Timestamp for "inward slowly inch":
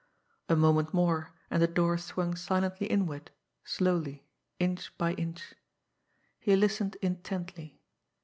2.87-4.91